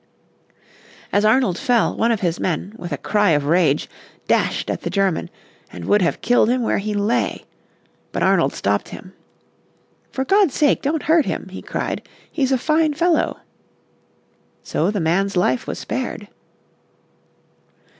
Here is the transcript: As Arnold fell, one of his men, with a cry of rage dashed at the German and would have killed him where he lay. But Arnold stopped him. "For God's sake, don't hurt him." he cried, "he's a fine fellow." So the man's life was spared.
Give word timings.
As 1.13 1.23
Arnold 1.23 1.59
fell, 1.59 1.95
one 1.95 2.11
of 2.11 2.21
his 2.21 2.39
men, 2.39 2.73
with 2.75 2.91
a 2.91 2.97
cry 2.97 3.29
of 3.37 3.45
rage 3.45 3.87
dashed 4.27 4.71
at 4.71 4.81
the 4.81 4.89
German 4.89 5.29
and 5.71 5.85
would 5.85 6.01
have 6.01 6.21
killed 6.21 6.49
him 6.49 6.63
where 6.63 6.79
he 6.79 6.95
lay. 6.95 7.45
But 8.11 8.23
Arnold 8.23 8.55
stopped 8.55 8.89
him. 8.89 9.13
"For 10.11 10.25
God's 10.25 10.55
sake, 10.55 10.81
don't 10.81 11.03
hurt 11.03 11.27
him." 11.27 11.49
he 11.49 11.61
cried, 11.61 12.01
"he's 12.31 12.51
a 12.51 12.57
fine 12.57 12.95
fellow." 12.95 13.41
So 14.63 14.89
the 14.89 14.99
man's 14.99 15.37
life 15.37 15.67
was 15.67 15.77
spared. 15.77 16.27